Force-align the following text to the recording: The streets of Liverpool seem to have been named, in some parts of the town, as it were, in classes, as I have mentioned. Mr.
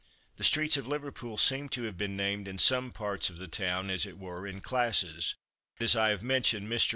The 0.37 0.43
streets 0.43 0.77
of 0.77 0.87
Liverpool 0.87 1.37
seem 1.37 1.69
to 1.69 1.83
have 1.83 1.95
been 1.95 2.17
named, 2.17 2.47
in 2.47 2.57
some 2.57 2.89
parts 2.91 3.29
of 3.29 3.37
the 3.37 3.47
town, 3.47 3.91
as 3.91 4.03
it 4.03 4.17
were, 4.17 4.47
in 4.47 4.59
classes, 4.59 5.35
as 5.79 5.95
I 5.95 6.09
have 6.09 6.23
mentioned. 6.23 6.67
Mr. 6.69 6.89